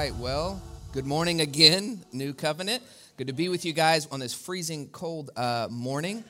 [0.00, 0.14] right.
[0.16, 0.62] Well,
[0.92, 2.82] good morning again, New Covenant.
[3.18, 6.24] Good to be with you guys on this freezing cold uh, morning.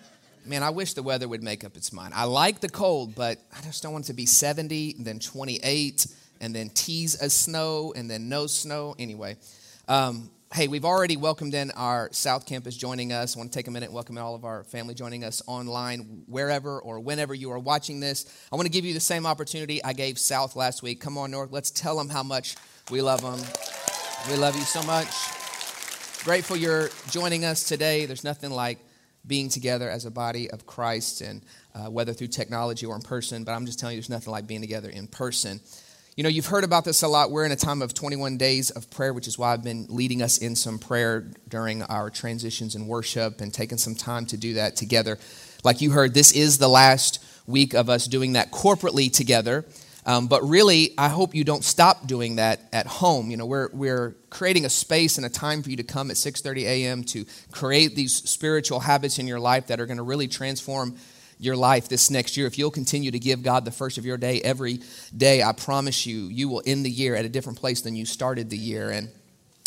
[0.44, 2.12] Man, I wish the weather would make up its mind.
[2.12, 6.04] I like the cold, but I just don't want it to be 70 then 28
[6.40, 8.96] and then tease a snow and then no snow.
[8.98, 9.36] Anyway,
[9.86, 13.36] um, hey, we've already welcomed in our South Campus joining us.
[13.36, 16.24] I want to take a minute and welcome all of our family joining us online,
[16.26, 18.26] wherever or whenever you are watching this.
[18.50, 21.00] I want to give you the same opportunity I gave South last week.
[21.00, 22.56] Come on, North, let's tell them how much
[22.90, 23.40] we love them.
[24.28, 25.08] We love you so much.
[26.24, 28.04] Grateful you're joining us today.
[28.06, 28.78] There's nothing like
[29.26, 31.42] being together as a body of Christ, and
[31.74, 34.46] uh, whether through technology or in person, but I'm just telling you, there's nothing like
[34.46, 35.60] being together in person.
[36.16, 37.30] You know, you've heard about this a lot.
[37.30, 40.20] We're in a time of 21 days of prayer, which is why I've been leading
[40.20, 44.54] us in some prayer during our transitions in worship and taking some time to do
[44.54, 45.18] that together.
[45.62, 49.64] Like you heard, this is the last week of us doing that corporately together.
[50.06, 53.30] Um, but really, I hope you don't stop doing that at home.
[53.30, 56.16] You know, we're, we're creating a space and a time for you to come at
[56.16, 57.04] 6.30 a.m.
[57.04, 60.96] to create these spiritual habits in your life that are going to really transform
[61.38, 62.46] your life this next year.
[62.46, 64.80] If you'll continue to give God the first of your day every
[65.16, 68.04] day, I promise you, you will end the year at a different place than you
[68.04, 68.90] started the year.
[68.90, 69.08] And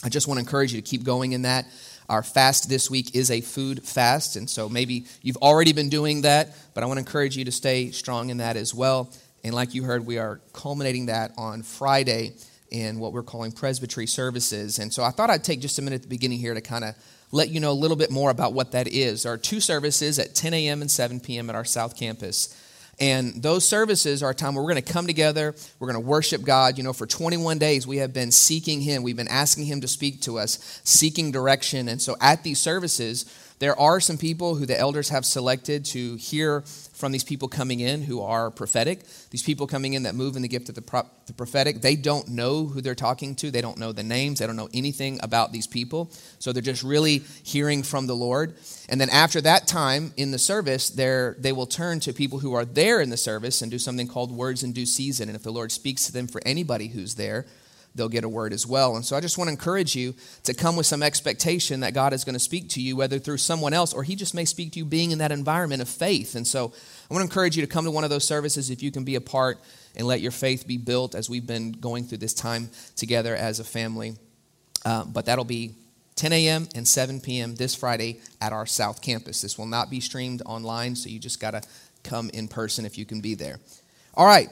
[0.03, 1.65] I just want to encourage you to keep going in that.
[2.09, 6.21] Our fast this week is a food fast, and so maybe you've already been doing
[6.23, 9.09] that, but I want to encourage you to stay strong in that as well.
[9.43, 12.33] And like you heard, we are culminating that on Friday
[12.71, 14.79] in what we're calling presbytery services.
[14.79, 16.83] And so I thought I'd take just a minute at the beginning here to kind
[16.83, 16.95] of
[17.31, 19.23] let you know a little bit more about what that is.
[19.23, 20.81] There are two services at 10 a.m.
[20.81, 21.49] and 7 p.m.
[21.49, 22.59] at our South Campus.
[22.99, 26.07] And those services are a time where we're going to come together, we're going to
[26.07, 26.77] worship God.
[26.77, 29.87] You know, for 21 days, we have been seeking Him, we've been asking Him to
[29.87, 31.87] speak to us, seeking direction.
[31.87, 33.25] And so at these services,
[33.59, 36.61] there are some people who the elders have selected to hear
[36.93, 39.03] from these people coming in who are prophetic.
[39.29, 42.29] These people coming in that move in the gift of the, the, prophetic, they don't
[42.29, 43.51] know who they're talking to.
[43.51, 44.39] They don't know the names.
[44.39, 46.11] They don't know anything about these people.
[46.39, 48.55] So they're just really hearing from the Lord.
[48.89, 52.65] And then after that time in the service, they will turn to people who are
[52.65, 55.29] there in the service and do something called words in due season.
[55.29, 57.45] And if the Lord speaks to them for anybody who's there,
[57.95, 58.95] they'll get a word as well.
[58.95, 62.13] And so I just want to encourage you to come with some expectation that God
[62.13, 64.73] is going to speak to you, whether through someone else or He just may speak
[64.73, 66.35] to you being in that environment of faith.
[66.35, 66.73] And so
[67.09, 69.03] I want to encourage you to come to one of those services if you can
[69.03, 69.59] be a part
[69.95, 73.59] and let your faith be built as we've been going through this time together as
[73.59, 74.15] a family.
[74.85, 75.75] Uh, but that'll be
[76.15, 76.67] 10 a.m.
[76.75, 77.55] and 7 p.m.
[77.55, 79.41] this Friday at our South Campus.
[79.41, 81.61] This will not be streamed online, so you just got to
[82.03, 83.59] come in person if you can be there.
[84.15, 84.49] All right,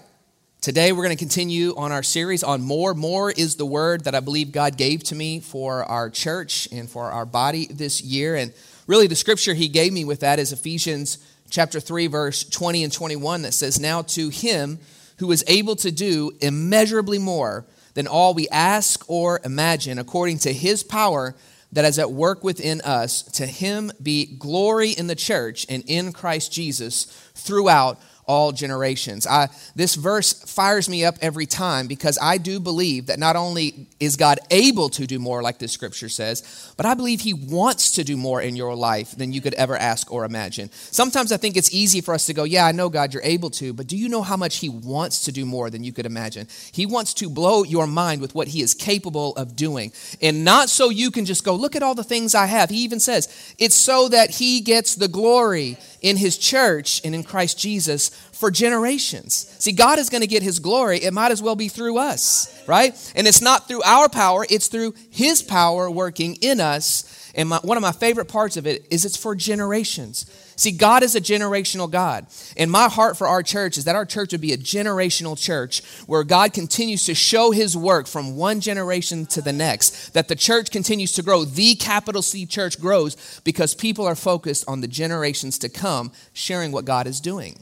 [0.62, 2.94] Today, we're going to continue on our series on more.
[2.94, 6.88] More is the word that I believe God gave to me for our church and
[6.88, 8.36] for our body this year.
[8.36, 8.54] And
[8.86, 11.18] really, the scripture He gave me with that is Ephesians
[11.50, 14.78] chapter 3, verse 20 and 21, that says, Now to Him
[15.18, 20.54] who is able to do immeasurably more than all we ask or imagine, according to
[20.54, 21.34] His power
[21.72, 26.14] that is at work within us, to Him be glory in the church and in
[26.14, 29.26] Christ Jesus throughout all generations.
[29.28, 33.88] I, this verse fires me up every time because I do believe that not only
[34.00, 37.92] is God able to do more, like this scripture says, but I believe He wants
[37.92, 40.70] to do more in your life than you could ever ask or imagine.
[40.72, 43.50] Sometimes I think it's easy for us to go, Yeah, I know, God, you're able
[43.52, 46.06] to, but do you know how much He wants to do more than you could
[46.06, 46.48] imagine?
[46.72, 49.92] He wants to blow your mind with what He is capable of doing.
[50.22, 52.70] And not so you can just go, Look at all the things I have.
[52.70, 57.24] He even says, It's so that He gets the glory in his church and in
[57.24, 59.56] Christ Jesus for generations.
[59.60, 60.98] See, God is going to get his glory.
[61.00, 62.94] It might as well be through us, right?
[63.16, 67.32] And it's not through our power, it's through his power working in us.
[67.36, 70.26] And my, one of my favorite parts of it is it's for generations.
[70.58, 72.28] See, God is a generational God.
[72.58, 75.82] And my heart for our church is that our church would be a generational church
[76.08, 80.36] where God continues to show his work from one generation to the next, that the
[80.36, 81.46] church continues to grow.
[81.46, 86.72] The capital C church grows because people are focused on the generations to come, sharing
[86.72, 87.56] what God is doing.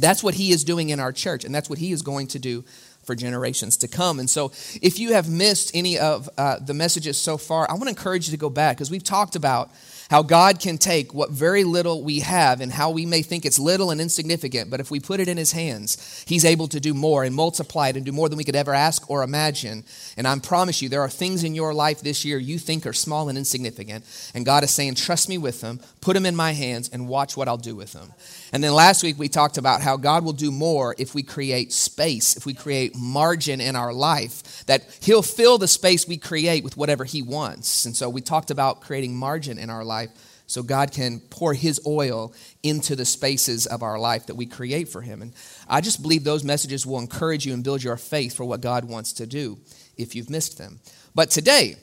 [0.00, 2.38] That's what he is doing in our church, and that's what he is going to
[2.38, 2.64] do
[3.04, 4.18] for generations to come.
[4.18, 4.52] And so,
[4.82, 8.28] if you have missed any of uh, the messages so far, I want to encourage
[8.28, 9.70] you to go back because we've talked about
[10.10, 13.60] how God can take what very little we have and how we may think it's
[13.60, 16.94] little and insignificant, but if we put it in His hands, He's able to do
[16.94, 19.84] more and multiply it and do more than we could ever ask or imagine.
[20.16, 22.92] And I promise you, there are things in your life this year you think are
[22.92, 24.04] small and insignificant,
[24.34, 27.36] and God is saying, Trust me with them, put them in my hands, and watch
[27.36, 28.12] what I'll do with them.
[28.52, 31.72] And then last week we talked about how God will do more if we create
[31.72, 36.64] space, if we create margin in our life, that He'll fill the space we create
[36.64, 37.84] with whatever He wants.
[37.84, 39.99] And so we talked about creating margin in our life
[40.46, 44.88] so God can pour His oil into the spaces of our life that we create
[44.88, 45.22] for Him.
[45.22, 45.32] And
[45.68, 48.84] I just believe those messages will encourage you and build your faith for what God
[48.84, 49.58] wants to do
[49.96, 50.80] if you've missed them.
[51.14, 51.76] But today,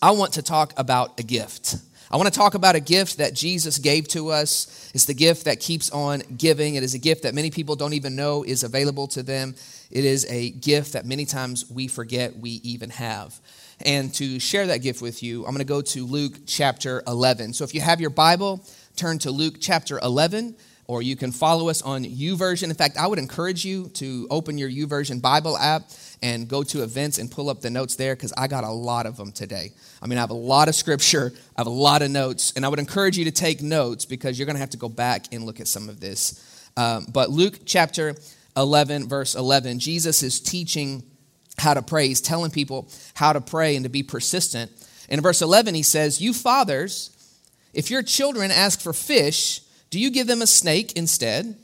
[0.00, 1.76] I want to talk about a gift.
[2.10, 4.90] I want to talk about a gift that Jesus gave to us.
[4.94, 6.74] It's the gift that keeps on giving.
[6.74, 9.54] It is a gift that many people don't even know is available to them.
[9.92, 13.38] It is a gift that many times we forget we even have.
[13.82, 17.54] And to share that gift with you, I'm going to go to Luke chapter 11.
[17.54, 18.64] So if you have your Bible,
[18.96, 20.56] turn to Luke chapter 11
[20.90, 22.64] or you can follow us on YouVersion.
[22.64, 25.84] In fact, I would encourage you to open your YouVersion Bible app
[26.20, 29.06] and go to events and pull up the notes there because I got a lot
[29.06, 29.70] of them today.
[30.02, 32.66] I mean, I have a lot of scripture, I have a lot of notes, and
[32.66, 35.26] I would encourage you to take notes because you're going to have to go back
[35.30, 36.70] and look at some of this.
[36.76, 38.16] Um, but Luke chapter
[38.56, 41.04] 11, verse 11, Jesus is teaching
[41.60, 42.08] how to pray.
[42.08, 44.70] He's telling people how to pray and to be persistent.
[45.08, 47.10] In verse 11, he says, You fathers,
[47.72, 49.60] if your children ask for fish,
[49.90, 51.56] do you give them a snake instead?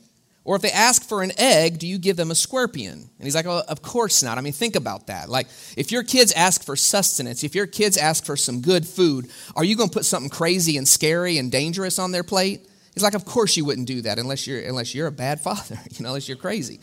[0.46, 2.92] Or if they ask for an egg, do you give them a scorpion?
[2.92, 4.38] And he's like, well, of course not.
[4.38, 5.28] I mean, think about that.
[5.28, 9.28] Like, if your kids ask for sustenance, if your kids ask for some good food,
[9.56, 12.60] are you going to put something crazy and scary and dangerous on their plate?
[12.94, 15.80] He's like, of course you wouldn't do that unless you're, unless you're a bad father,
[15.90, 16.78] you know, unless you're crazy.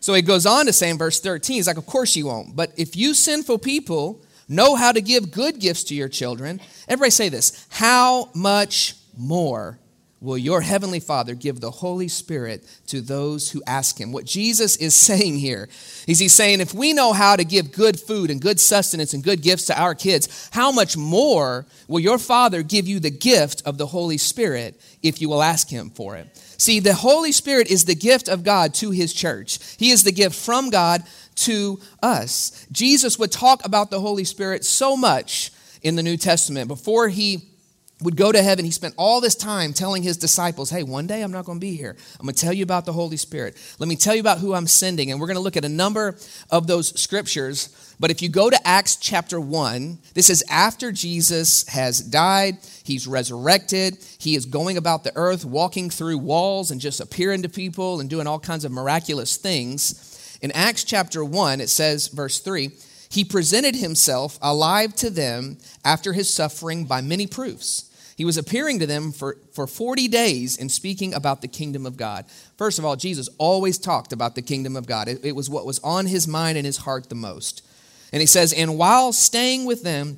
[0.00, 2.54] So he goes on to say in verse 13, he's like, of course you won't.
[2.54, 7.10] But if you sinful people know how to give good gifts to your children, everybody
[7.10, 9.78] say this, how much more
[10.20, 14.12] will your heavenly Father give the Holy Spirit to those who ask him.
[14.12, 15.68] What Jesus is saying here
[16.06, 19.22] is he's saying if we know how to give good food and good sustenance and
[19.22, 23.62] good gifts to our kids, how much more will your Father give you the gift
[23.64, 26.26] of the Holy Spirit if you will ask him for it?
[26.58, 29.58] See, the Holy Spirit is the gift of God to his church.
[29.78, 31.04] He is the gift from God
[31.36, 32.66] to us.
[32.72, 35.52] Jesus would talk about the Holy Spirit so much
[35.82, 37.48] in the New Testament before he
[38.00, 38.64] would go to heaven.
[38.64, 41.60] He spent all this time telling his disciples, hey, one day I'm not going to
[41.60, 41.96] be here.
[42.18, 43.56] I'm going to tell you about the Holy Spirit.
[43.78, 45.10] Let me tell you about who I'm sending.
[45.10, 46.16] And we're going to look at a number
[46.50, 47.96] of those scriptures.
[47.98, 53.08] But if you go to Acts chapter 1, this is after Jesus has died, he's
[53.08, 57.98] resurrected, he is going about the earth, walking through walls and just appearing to people
[57.98, 60.38] and doing all kinds of miraculous things.
[60.40, 62.70] In Acts chapter 1, it says, verse 3,
[63.10, 67.87] he presented himself alive to them after his suffering by many proofs
[68.18, 71.96] he was appearing to them for, for 40 days and speaking about the kingdom of
[71.96, 72.24] God.
[72.56, 75.64] First of all, Jesus always talked about the kingdom of God, it, it was what
[75.64, 77.64] was on his mind and his heart the most.
[78.12, 80.16] And he says, And while staying with them,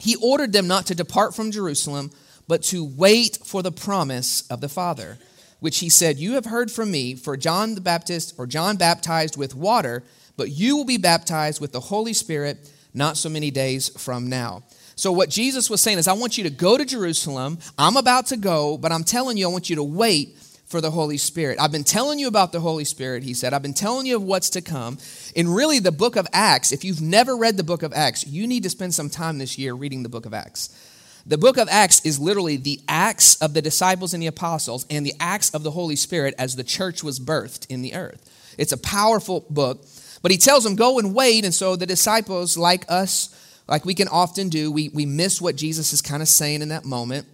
[0.00, 2.10] he ordered them not to depart from Jerusalem,
[2.48, 5.16] but to wait for the promise of the Father,
[5.60, 9.36] which he said, You have heard from me, for John the Baptist, or John baptized
[9.36, 10.02] with water,
[10.36, 14.64] but you will be baptized with the Holy Spirit not so many days from now.
[14.98, 17.58] So, what Jesus was saying is, I want you to go to Jerusalem.
[17.76, 20.90] I'm about to go, but I'm telling you, I want you to wait for the
[20.90, 21.58] Holy Spirit.
[21.60, 23.52] I've been telling you about the Holy Spirit, he said.
[23.52, 24.96] I've been telling you of what's to come.
[25.36, 28.46] And really, the book of Acts, if you've never read the book of Acts, you
[28.46, 30.70] need to spend some time this year reading the book of Acts.
[31.26, 35.04] The book of Acts is literally the acts of the disciples and the apostles and
[35.04, 38.54] the acts of the Holy Spirit as the church was birthed in the earth.
[38.56, 39.84] It's a powerful book,
[40.22, 41.44] but he tells them, go and wait.
[41.44, 43.35] And so the disciples, like us,
[43.68, 46.68] like we can often do, we, we miss what Jesus is kind of saying in
[46.68, 47.26] that moment.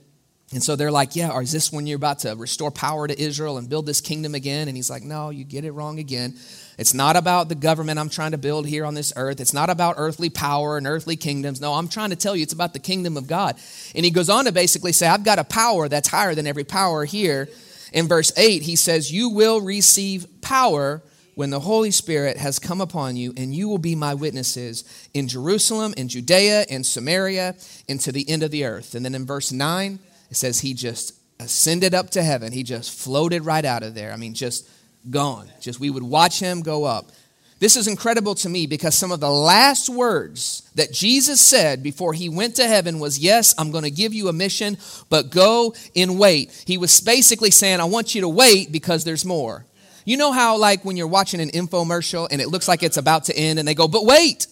[0.53, 3.21] And so they're like, Yeah, or is this when you're about to restore power to
[3.21, 4.69] Israel and build this kingdom again?
[4.69, 6.37] And he's like, No, you get it wrong again.
[6.79, 9.41] It's not about the government I'm trying to build here on this earth.
[9.41, 11.61] It's not about earthly power and earthly kingdoms.
[11.61, 13.57] No, I'm trying to tell you it's about the kingdom of God.
[13.95, 16.65] And he goes on to basically say, I've got a power that's higher than every
[16.65, 17.49] power here.
[17.93, 21.03] In verse 8, he says, You will receive power
[21.35, 24.85] when the Holy Spirit has come upon you, and you will be my witnesses
[25.15, 27.55] in Jerusalem, in Judea, in Samaria,
[27.89, 28.95] and to the end of the earth.
[28.95, 29.99] And then in verse 9,
[30.31, 32.53] it says he just ascended up to heaven.
[32.53, 34.13] He just floated right out of there.
[34.13, 34.69] I mean, just
[35.11, 35.51] gone.
[35.61, 37.11] Just we would watch him go up.
[37.59, 42.13] This is incredible to me because some of the last words that Jesus said before
[42.13, 44.77] he went to heaven was, Yes, I'm going to give you a mission,
[45.09, 46.65] but go and wait.
[46.67, 49.65] He was basically saying, I want you to wait because there's more.
[50.05, 53.25] You know how, like, when you're watching an infomercial and it looks like it's about
[53.25, 54.47] to end, and they go, But wait,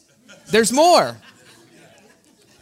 [0.51, 1.17] there's more.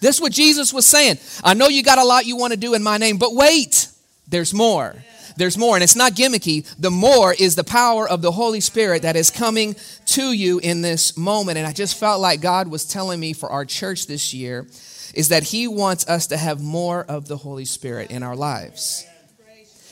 [0.00, 1.18] This is what Jesus was saying.
[1.42, 3.88] I know you got a lot you want to do in my name, but wait,
[4.28, 4.94] there's more.
[5.36, 5.76] There's more.
[5.76, 6.66] And it's not gimmicky.
[6.78, 9.76] The more is the power of the Holy Spirit that is coming
[10.06, 11.58] to you in this moment.
[11.58, 14.66] And I just felt like God was telling me for our church this year
[15.14, 19.04] is that He wants us to have more of the Holy Spirit in our lives.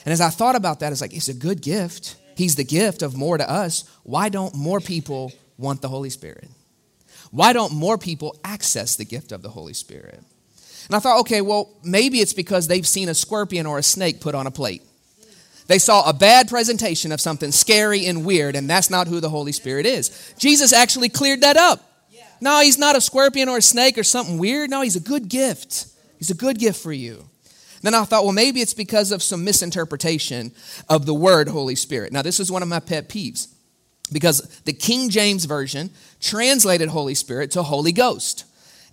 [0.05, 2.17] And as I thought about that, it's like, it's a good gift.
[2.37, 3.85] He's the gift of more to us.
[4.03, 6.49] Why don't more people want the Holy Spirit?
[7.31, 10.23] Why don't more people access the gift of the Holy Spirit?
[10.87, 14.21] And I thought, okay, well, maybe it's because they've seen a scorpion or a snake
[14.21, 14.83] put on a plate.
[15.67, 19.31] They saw a bad presentation of something scary and weird, and that's not who the
[19.31, 20.35] Holy Spirit is.
[20.39, 21.83] Jesus actually cleared that up.
[22.41, 24.71] No, he's not a scorpion or a snake or something weird.
[24.71, 25.87] No, he's a good gift.
[26.19, 27.29] He's a good gift for you.
[27.87, 30.51] Then I thought, well, maybe it's because of some misinterpretation
[30.89, 32.13] of the word Holy Spirit.
[32.13, 33.47] Now, this is one of my pet peeves
[34.11, 38.45] because the King James Version translated Holy Spirit to Holy Ghost.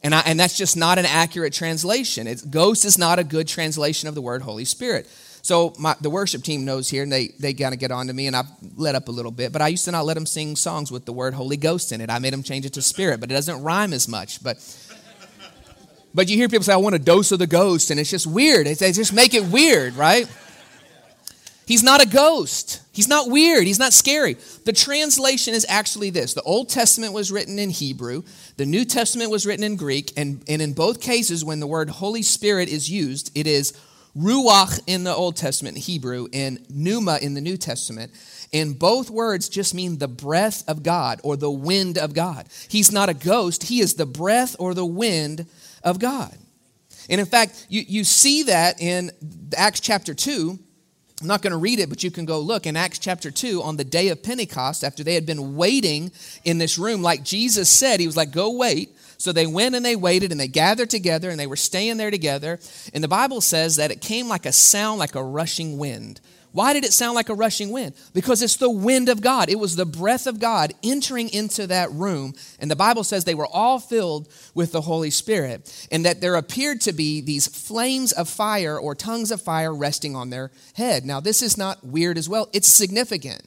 [0.03, 2.27] And, I, and that's just not an accurate translation.
[2.27, 5.07] It's, ghost is not a good translation of the word Holy Spirit.
[5.41, 8.13] So my, the worship team knows here, and they, they kind of get on to
[8.13, 9.51] me, and I've let up a little bit.
[9.51, 11.99] But I used to not let them sing songs with the word Holy Ghost in
[11.99, 12.11] it.
[12.11, 14.43] I made them change it to Spirit, but it doesn't rhyme as much.
[14.43, 14.57] But
[16.13, 18.27] but you hear people say, I want a dose of the ghost, and it's just
[18.27, 18.67] weird.
[18.67, 20.27] They just make it weird, right?
[21.65, 22.81] He's not a ghost.
[22.91, 23.65] He's not weird.
[23.65, 24.35] He's not scary.
[24.65, 28.23] The translation is actually this The Old Testament was written in Hebrew,
[28.57, 31.89] the New Testament was written in Greek, and, and in both cases, when the word
[31.89, 33.73] Holy Spirit is used, it is
[34.15, 38.11] Ruach in the Old Testament, in Hebrew, and Pneuma in the New Testament.
[38.53, 42.45] And both words just mean the breath of God or the wind of God.
[42.67, 45.47] He's not a ghost, he is the breath or the wind
[45.83, 46.35] of God.
[47.09, 49.11] And in fact, you, you see that in
[49.55, 50.59] Acts chapter 2.
[51.21, 53.61] I'm not going to read it, but you can go look in Acts chapter 2
[53.63, 56.11] on the day of Pentecost after they had been waiting
[56.43, 57.01] in this room.
[57.01, 58.89] Like Jesus said, He was like, Go wait.
[59.17, 62.11] So they went and they waited and they gathered together and they were staying there
[62.11, 62.59] together.
[62.93, 66.19] And the Bible says that it came like a sound, like a rushing wind.
[66.53, 67.95] Why did it sound like a rushing wind?
[68.13, 69.49] Because it's the wind of God.
[69.49, 72.35] It was the breath of God entering into that room.
[72.59, 75.87] And the Bible says they were all filled with the Holy Spirit.
[75.91, 80.15] And that there appeared to be these flames of fire or tongues of fire resting
[80.15, 81.05] on their head.
[81.05, 83.41] Now, this is not weird as well, it's significant.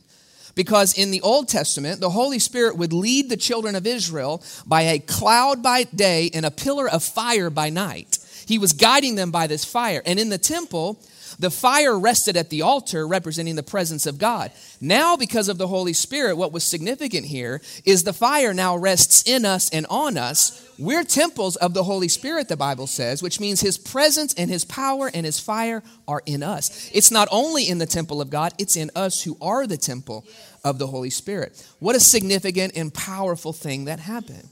[0.56, 4.82] Because in the Old Testament, the Holy Spirit would lead the children of Israel by
[4.82, 8.15] a cloud by day and a pillar of fire by night.
[8.46, 10.02] He was guiding them by this fire.
[10.06, 11.00] And in the temple,
[11.38, 14.52] the fire rested at the altar, representing the presence of God.
[14.80, 19.22] Now, because of the Holy Spirit, what was significant here is the fire now rests
[19.26, 20.62] in us and on us.
[20.78, 24.64] We're temples of the Holy Spirit, the Bible says, which means His presence and His
[24.64, 26.90] power and His fire are in us.
[26.94, 30.24] It's not only in the temple of God, it's in us who are the temple
[30.64, 31.62] of the Holy Spirit.
[31.80, 34.48] What a significant and powerful thing that happened.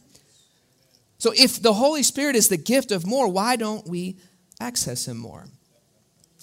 [1.25, 4.19] So, if the Holy Spirit is the gift of more, why don't we
[4.61, 5.47] access Him more?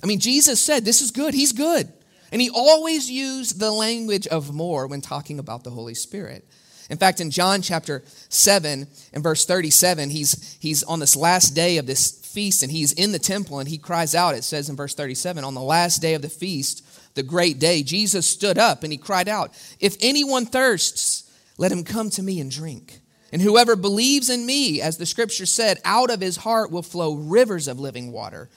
[0.03, 1.93] I mean, Jesus said, This is good, He's good.
[2.31, 6.47] And He always used the language of more when talking about the Holy Spirit.
[6.89, 11.77] In fact, in John chapter 7 and verse 37, he's, he's on this last day
[11.77, 14.33] of this feast and he's in the temple and he cries out.
[14.33, 16.83] It says in verse 37 On the last day of the feast,
[17.13, 21.83] the great day, Jesus stood up and he cried out, If anyone thirsts, let him
[21.83, 23.01] come to me and drink.
[23.31, 27.15] And whoever believes in me, as the scripture said, out of his heart will flow
[27.15, 28.49] rivers of living water.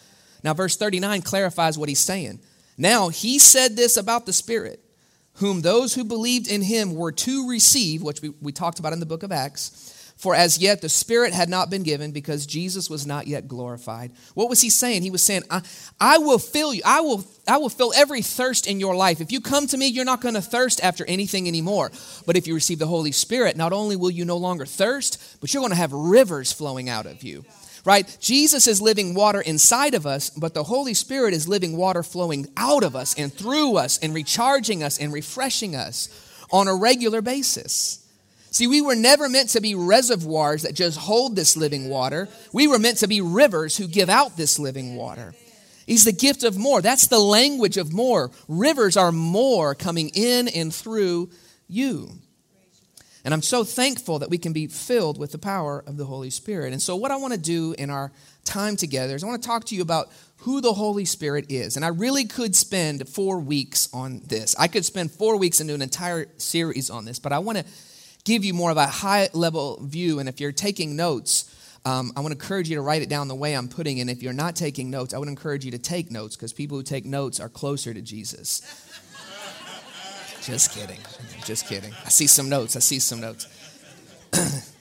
[0.42, 2.40] Now, verse 39 clarifies what he's saying.
[2.76, 4.80] Now, he said this about the Spirit
[5.38, 9.00] whom those who believed in him were to receive, which we, we talked about in
[9.00, 9.90] the book of Acts.
[10.16, 14.12] For as yet the Spirit had not been given because Jesus was not yet glorified.
[14.34, 15.02] What was he saying?
[15.02, 15.62] He was saying, I,
[16.00, 16.82] I will fill you.
[16.84, 19.20] I will, I will fill every thirst in your life.
[19.20, 21.90] If you come to me, you're not going to thirst after anything anymore.
[22.26, 25.52] But if you receive the Holy Spirit, not only will you no longer thirst, but
[25.52, 27.44] you're going to have rivers flowing out of you
[27.86, 28.16] right?
[28.18, 32.46] Jesus is living water inside of us, but the Holy Spirit is living water flowing
[32.56, 36.08] out of us and through us and recharging us and refreshing us
[36.50, 38.03] on a regular basis.
[38.54, 42.28] See, we were never meant to be reservoirs that just hold this living water.
[42.52, 45.34] We were meant to be rivers who give out this living water.
[45.88, 46.80] He's the gift of more.
[46.80, 48.30] That's the language of more.
[48.46, 51.30] Rivers are more coming in and through
[51.66, 52.12] you.
[53.24, 56.30] And I'm so thankful that we can be filled with the power of the Holy
[56.30, 56.72] Spirit.
[56.72, 58.12] And so, what I want to do in our
[58.44, 61.74] time together is I want to talk to you about who the Holy Spirit is.
[61.74, 64.54] And I really could spend four weeks on this.
[64.56, 67.58] I could spend four weeks and do an entire series on this, but I want
[67.58, 67.64] to
[68.24, 70.18] give you more of a high level view.
[70.18, 71.50] And if you're taking notes,
[71.84, 74.00] um, I want to encourage you to write it down the way I'm putting.
[74.00, 76.78] And if you're not taking notes, I would encourage you to take notes because people
[76.78, 78.62] who take notes are closer to Jesus.
[80.42, 81.00] Just kidding.
[81.44, 81.92] Just kidding.
[82.04, 82.76] I see some notes.
[82.76, 83.46] I see some notes.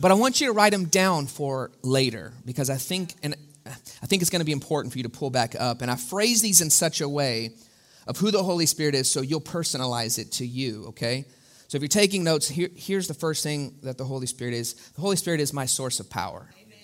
[0.00, 4.06] but I want you to write them down for later because I think and I
[4.06, 5.82] think it's going to be important for you to pull back up.
[5.82, 7.50] And I phrase these in such a way
[8.06, 11.24] of who the Holy Spirit is so you'll personalize it to you, okay?
[11.68, 14.74] So if you're taking notes, here, here's the first thing that the Holy Spirit is.
[14.74, 16.48] The Holy Spirit is my source of power.
[16.54, 16.76] Amen.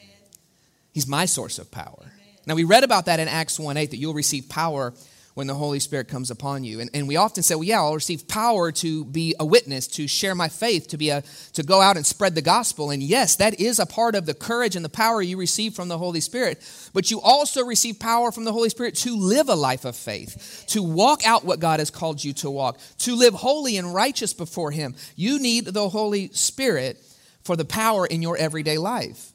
[0.93, 2.01] He's my source of power.
[2.01, 2.37] Amen.
[2.47, 4.93] Now we read about that in Acts 1 8 that you'll receive power
[5.35, 6.81] when the Holy Spirit comes upon you.
[6.81, 10.07] And, and we often say, well, yeah, I'll receive power to be a witness, to
[10.07, 11.23] share my faith, to, be a,
[11.55, 12.91] to go out and spread the gospel.
[12.91, 15.89] And yes, that is a part of the courage and the power you receive from
[15.89, 16.63] the Holy Spirit.
[16.93, 20.65] But you also receive power from the Holy Spirit to live a life of faith,
[20.69, 24.35] to walk out what God has called you to walk, to live holy and righteous
[24.35, 24.95] before Him.
[25.17, 26.99] You need the Holy Spirit
[27.43, 29.33] for the power in your everyday life.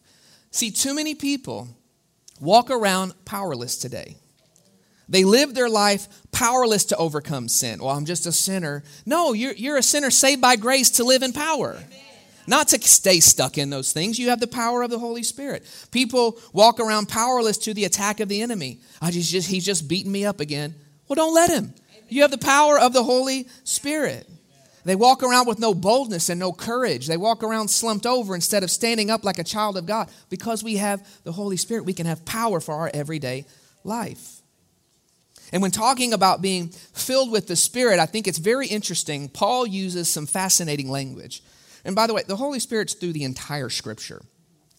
[0.52, 1.68] See, too many people
[2.40, 4.18] walk around powerless today.
[5.10, 7.80] They live their life powerless to overcome sin.
[7.80, 8.84] Well, I'm just a sinner.
[9.06, 11.76] No, you're, you're a sinner saved by grace to live in power.
[11.76, 12.08] Amen.
[12.48, 14.18] Not to stay stuck in those things.
[14.18, 15.66] You have the power of the Holy Spirit.
[15.92, 18.80] People walk around powerless to the attack of the enemy.
[19.02, 20.74] I just, just he's just beating me up again.
[21.08, 21.74] Well, don't let him.
[22.10, 24.30] You have the power of the Holy Spirit.
[24.86, 27.08] They walk around with no boldness and no courage.
[27.08, 30.10] They walk around slumped over instead of standing up like a child of God.
[30.30, 33.46] Because we have the Holy Spirit, we can have power for our everyday
[33.84, 34.42] life.
[35.52, 39.30] And when talking about being filled with the Spirit, I think it's very interesting.
[39.30, 41.42] Paul uses some fascinating language.
[41.86, 44.22] And by the way, the Holy Spirit's through the entire Scripture.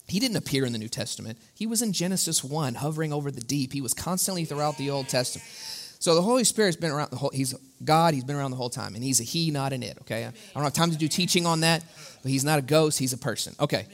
[0.07, 1.37] He didn't appear in the New Testament.
[1.55, 3.73] He was in Genesis 1, hovering over the deep.
[3.73, 5.47] He was constantly throughout the Old Testament.
[5.99, 8.69] So the Holy Spirit's been around the whole, he's God, he's been around the whole
[8.69, 8.95] time.
[8.95, 10.25] And he's a he, not an it, okay?
[10.25, 11.83] I don't have time to do teaching on that,
[12.23, 13.55] but he's not a ghost, he's a person.
[13.59, 13.85] Okay.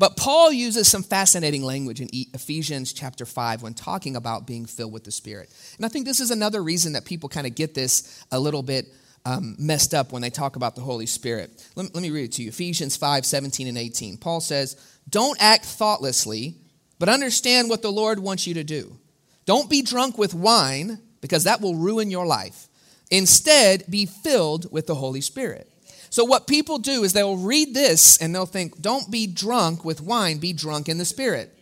[0.00, 4.94] But Paul uses some fascinating language in Ephesians chapter 5 when talking about being filled
[4.94, 5.54] with the Spirit.
[5.76, 8.62] And I think this is another reason that people kind of get this a little
[8.62, 8.86] bit
[9.26, 11.68] um, messed up when they talk about the Holy Spirit.
[11.76, 14.16] Let, let me read it to you Ephesians 5 17 and 18.
[14.16, 14.74] Paul says,
[15.06, 16.54] Don't act thoughtlessly,
[16.98, 18.96] but understand what the Lord wants you to do.
[19.44, 22.68] Don't be drunk with wine, because that will ruin your life.
[23.10, 25.69] Instead, be filled with the Holy Spirit.
[26.10, 30.00] So, what people do is they'll read this and they'll think, don't be drunk with
[30.00, 31.56] wine, be drunk in the Spirit.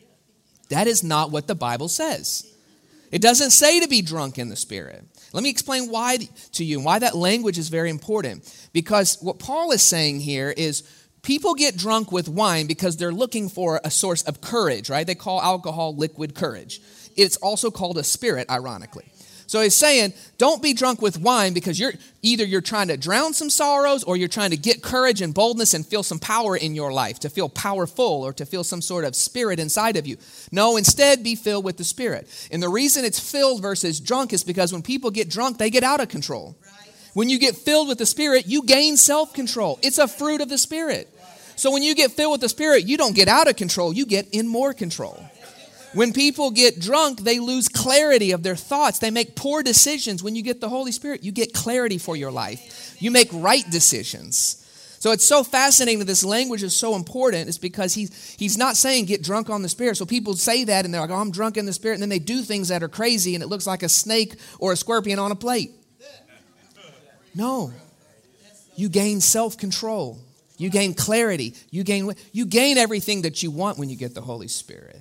[0.70, 2.44] That is not what the Bible says.
[3.10, 5.04] It doesn't say to be drunk in the Spirit.
[5.32, 6.18] Let me explain why
[6.52, 8.68] to you and why that language is very important.
[8.72, 10.82] Because what Paul is saying here is
[11.22, 15.06] people get drunk with wine because they're looking for a source of courage, right?
[15.06, 16.80] They call alcohol liquid courage.
[17.16, 19.10] It's also called a spirit, ironically.
[19.48, 23.32] So he's saying, don't be drunk with wine because you're either you're trying to drown
[23.32, 26.74] some sorrows or you're trying to get courage and boldness and feel some power in
[26.74, 30.18] your life, to feel powerful or to feel some sort of spirit inside of you.
[30.52, 32.28] No, instead be filled with the spirit.
[32.52, 35.82] And the reason it's filled versus drunk is because when people get drunk, they get
[35.82, 36.54] out of control.
[37.14, 39.78] When you get filled with the spirit, you gain self-control.
[39.82, 41.08] It's a fruit of the spirit.
[41.56, 44.04] So when you get filled with the spirit, you don't get out of control, you
[44.04, 45.24] get in more control.
[45.94, 48.98] When people get drunk, they lose clarity of their thoughts.
[48.98, 50.22] They make poor decisions.
[50.22, 52.96] When you get the Holy Spirit, you get clarity for your life.
[52.98, 54.64] You make right decisions.
[55.00, 57.48] So it's so fascinating that this language is so important.
[57.48, 59.96] It's because he's, he's not saying get drunk on the Spirit.
[59.96, 61.94] So people say that and they're like, oh, I'm drunk in the Spirit.
[61.94, 64.72] And then they do things that are crazy and it looks like a snake or
[64.72, 65.70] a scorpion on a plate.
[67.34, 67.72] No.
[68.74, 70.18] You gain self control.
[70.56, 71.54] You gain clarity.
[71.70, 75.00] You gain, you gain everything that you want when you get the Holy Spirit.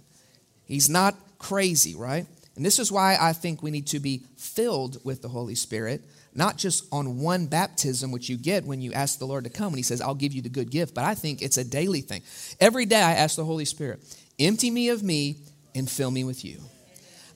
[0.68, 2.26] He's not crazy, right?
[2.56, 6.02] And this is why I think we need to be filled with the Holy Spirit,
[6.34, 9.68] not just on one baptism, which you get when you ask the Lord to come,
[9.68, 12.02] and He says, I'll give you the good gift, but I think it's a daily
[12.02, 12.24] thing.
[12.60, 14.00] Every day I ask the Holy Spirit,
[14.40, 15.38] empty me of me
[15.76, 16.60] and fill me with you.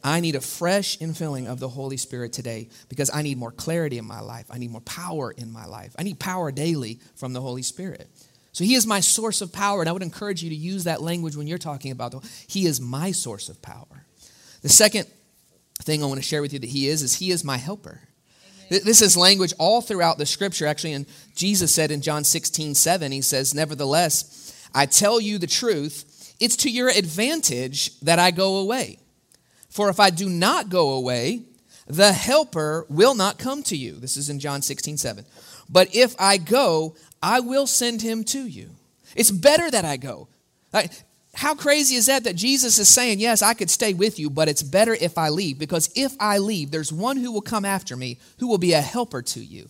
[0.03, 3.99] I need a fresh infilling of the Holy Spirit today because I need more clarity
[3.99, 4.45] in my life.
[4.49, 5.95] I need more power in my life.
[5.99, 8.09] I need power daily from the Holy Spirit.
[8.53, 11.01] So he is my source of power, and I would encourage you to use that
[11.01, 14.05] language when you're talking about the, he is my source of power.
[14.61, 15.07] The second
[15.81, 18.01] thing I want to share with you that he is is he is my helper.
[18.67, 18.81] Amen.
[18.83, 20.67] This is language all throughout the scripture.
[20.67, 25.47] Actually, and Jesus said in John 16, 7, he says, Nevertheless, I tell you the
[25.47, 28.99] truth, it's to your advantage that I go away.
[29.69, 31.43] For if I do not go away,
[31.87, 33.93] the helper will not come to you.
[33.93, 35.25] This is in John 16, 7.
[35.69, 38.69] But if I go, I will send him to you.
[39.15, 40.27] It's better that I go.
[41.33, 44.49] How crazy is that that Jesus is saying, Yes, I could stay with you, but
[44.49, 47.95] it's better if I leave because if I leave, there's one who will come after
[47.95, 49.69] me who will be a helper to you.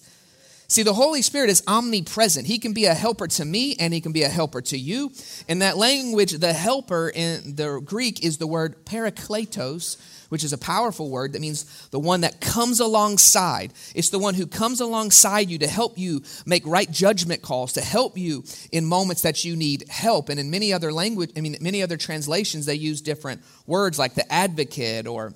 [0.68, 2.48] See, the Holy Spirit is omnipresent.
[2.48, 5.12] He can be a helper to me and he can be a helper to you.
[5.50, 9.98] In that language, the helper in the Greek is the word parakletos,
[10.32, 13.74] which is a powerful word that means the one that comes alongside.
[13.94, 17.82] It's the one who comes alongside you to help you make right judgment calls, to
[17.82, 20.30] help you in moments that you need help.
[20.30, 24.14] And in many other language, I mean, many other translations, they use different words like
[24.14, 25.34] the advocate or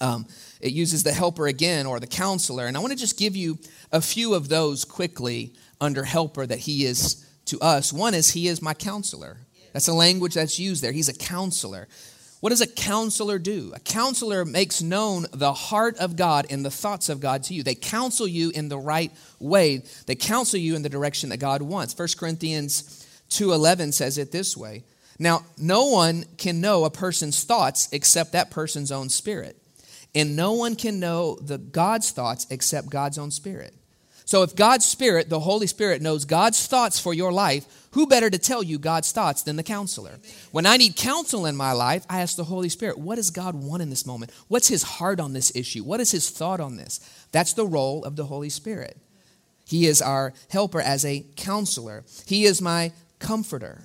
[0.00, 0.26] um,
[0.60, 2.66] it uses the helper again or the counselor.
[2.66, 3.60] And I want to just give you
[3.92, 7.92] a few of those quickly under helper that he is to us.
[7.92, 9.36] One is he is my counselor.
[9.72, 10.92] That's a language that's used there.
[10.92, 11.86] He's a counselor.
[12.44, 13.72] What does a counselor do?
[13.74, 17.62] A counselor makes known the heart of God and the thoughts of God to you.
[17.62, 19.82] They counsel you in the right way.
[20.04, 21.94] They counsel you in the direction that God wants.
[21.94, 24.84] 1 Corinthians 2:11 says it this way.
[25.18, 29.56] Now, no one can know a person's thoughts except that person's own spirit.
[30.14, 33.72] And no one can know the God's thoughts except God's own spirit.
[34.26, 38.30] So if God's spirit, the Holy Spirit knows God's thoughts for your life, who better
[38.30, 40.18] to tell you God's thoughts than the counselor?
[40.50, 43.54] When I need counsel in my life, I ask the Holy Spirit, what does God
[43.54, 44.32] want in this moment?
[44.48, 45.84] What's his heart on this issue?
[45.84, 47.00] What is his thought on this?
[47.32, 48.96] That's the role of the Holy Spirit.
[49.66, 52.04] He is our helper as a counselor.
[52.26, 53.82] He is my comforter.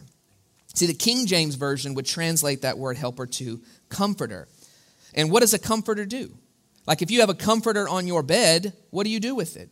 [0.74, 4.48] See, the King James Version would translate that word helper to comforter.
[5.14, 6.34] And what does a comforter do?
[6.88, 9.70] Like if you have a comforter on your bed, what do you do with it?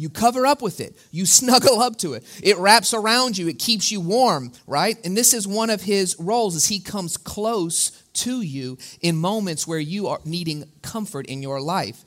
[0.00, 0.96] You cover up with it.
[1.10, 2.24] You snuggle up to it.
[2.42, 3.48] It wraps around you.
[3.48, 4.96] It keeps you warm, right?
[5.04, 9.66] And this is one of his roles as he comes close to you in moments
[9.66, 11.98] where you are needing comfort in your life.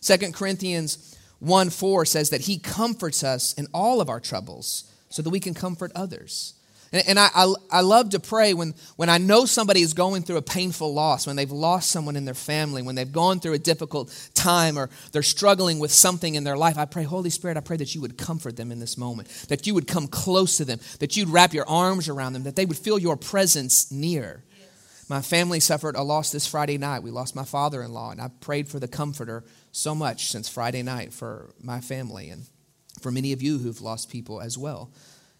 [0.00, 5.22] Second Corinthians 1 4 says that he comforts us in all of our troubles so
[5.22, 6.52] that we can comfort others.
[6.90, 10.38] And, I, I, I, love to pray when, when I know somebody is going through
[10.38, 13.58] a painful loss, when they've lost someone in their family, when they've gone through a
[13.58, 16.78] difficult time or they're struggling with something in their life.
[16.78, 19.66] I pray, Holy Spirit, I pray that you would comfort them in this moment, that
[19.66, 22.64] you would come close to them, that you'd wrap your arms around them, that they
[22.64, 24.42] would feel your presence near.
[25.10, 27.02] My family suffered a loss this Friday night.
[27.02, 30.48] We lost my father in law, and I prayed for the comforter so much since
[30.48, 32.46] Friday night for my family and
[33.00, 34.90] for many of you who've lost people as well.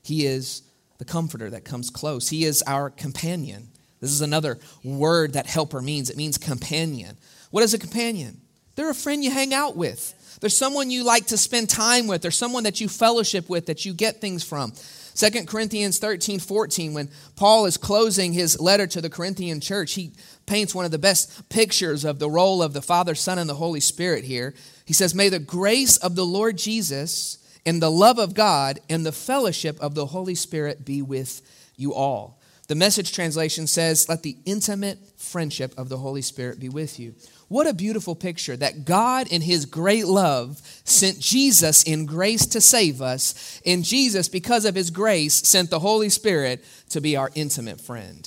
[0.02, 0.62] He is
[0.98, 2.28] the comforter that comes close.
[2.28, 3.68] He is our companion.
[4.00, 6.10] This is another word that helper means.
[6.10, 7.16] It means companion.
[7.50, 8.40] What is a companion?
[8.74, 10.14] They're a friend you hang out with.
[10.40, 12.22] There's someone you like to spend time with.
[12.22, 14.72] There's someone that you fellowship with, that you get things from.
[15.14, 20.12] 2 Corinthians 13, 14, when Paul is closing his letter to the Corinthian church, he
[20.46, 23.54] paints one of the best pictures of the role of the Father, Son, and the
[23.54, 24.54] Holy Spirit here.
[24.84, 29.04] He says, May the grace of the Lord Jesus and the love of God and
[29.04, 31.42] the fellowship of the Holy Spirit be with
[31.76, 32.40] you all.
[32.66, 37.14] The message translation says, Let the intimate friendship of the Holy Spirit be with you.
[37.48, 42.62] What a beautiful picture that God, in His great love, sent Jesus in grace to
[42.62, 43.60] save us.
[43.66, 48.26] And Jesus, because of His grace, sent the Holy Spirit to be our intimate friend.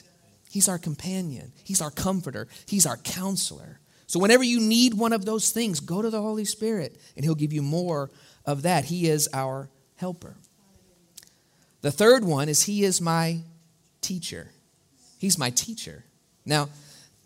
[0.51, 3.79] He's our companion, He's our comforter, He's our counselor.
[4.05, 7.33] So, whenever you need one of those things, go to the Holy Spirit, and He'll
[7.33, 8.11] give you more
[8.45, 8.85] of that.
[8.85, 10.35] He is our helper.
[11.81, 13.39] The third one is He is my
[14.01, 14.49] teacher.
[15.17, 16.03] He's my teacher.
[16.45, 16.69] Now,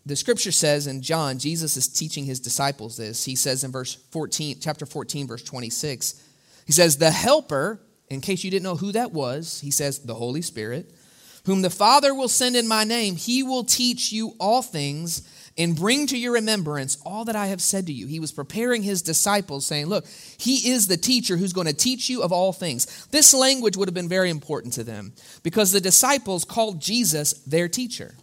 [0.05, 3.25] the scripture says in John, Jesus is teaching his disciples this.
[3.25, 6.21] He says in verse 14, chapter 14, verse 26,
[6.67, 10.13] he says, The helper, in case you didn't know who that was, he says, the
[10.13, 10.91] Holy Spirit,
[11.45, 15.75] whom the Father will send in my name, he will teach you all things and
[15.75, 18.07] bring to your remembrance all that I have said to you.
[18.07, 20.05] He was preparing his disciples, saying, Look,
[20.37, 23.07] he is the teacher who's going to teach you of all things.
[23.07, 25.13] This language would have been very important to them
[25.43, 28.15] because the disciples called Jesus their teacher.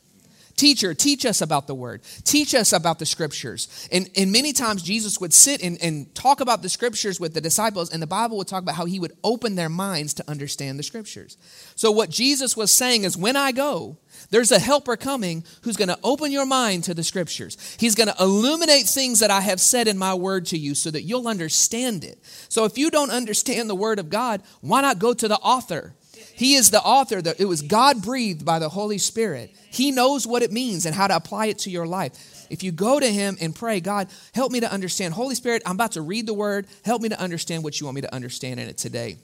[0.56, 2.02] Teacher, teach us about the word.
[2.24, 3.88] Teach us about the scriptures.
[3.90, 7.40] And, and many times Jesus would sit and, and talk about the scriptures with the
[7.40, 10.78] disciples, and the Bible would talk about how he would open their minds to understand
[10.78, 11.36] the scriptures.
[11.74, 13.96] So, what Jesus was saying is, when I go,
[14.30, 17.76] there's a helper coming who's going to open your mind to the scriptures.
[17.78, 20.90] He's going to illuminate things that I have said in my word to you so
[20.90, 22.18] that you'll understand it.
[22.48, 25.94] So if you don't understand the word of God, why not go to the author?
[26.34, 27.20] He is the author.
[27.20, 29.54] That it was God breathed by the Holy Spirit.
[29.70, 32.46] He knows what it means and how to apply it to your life.
[32.50, 35.14] If you go to Him and pray, God, help me to understand.
[35.14, 36.66] Holy Spirit, I'm about to read the Word.
[36.84, 39.16] Help me to understand what you want me to understand in it today.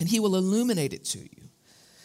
[0.00, 1.42] And He will illuminate it to you.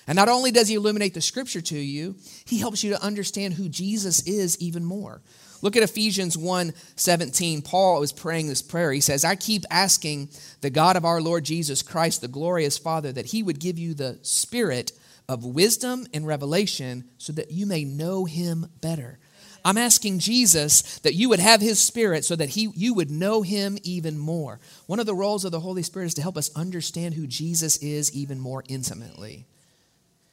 [0.07, 3.55] And not only does he illuminate the scripture to you, he helps you to understand
[3.55, 5.21] who Jesus is even more.
[5.61, 7.61] Look at Ephesians 1 17.
[7.61, 8.91] Paul was praying this prayer.
[8.91, 10.29] He says, I keep asking
[10.61, 13.93] the God of our Lord Jesus Christ, the glorious Father, that he would give you
[13.93, 14.91] the spirit
[15.27, 19.19] of wisdom and revelation so that you may know him better.
[19.65, 23.41] I'm asking Jesus that you would have his spirit so that he, you would know
[23.41, 24.61] him even more.
[24.85, 27.75] One of the roles of the Holy Spirit is to help us understand who Jesus
[27.77, 29.45] is even more intimately.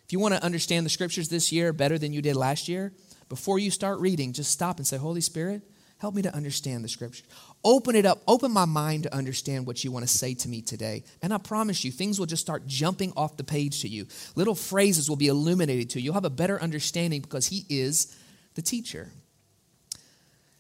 [0.05, 2.93] If you want to understand the scriptures this year better than you did last year,
[3.29, 5.63] before you start reading, just stop and say, Holy Spirit,
[5.99, 7.25] help me to understand the scripture.
[7.65, 10.61] Open it up, open my mind to understand what you want to say to me
[10.61, 11.03] today.
[11.23, 14.07] And I promise you, things will just start jumping off the page to you.
[14.37, 16.07] Little phrases will be illuminated to you.
[16.07, 18.15] You'll have a better understanding because He is
[18.55, 19.11] the teacher.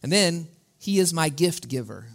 [0.03, 0.49] And then,
[0.79, 2.07] He is my gift giver.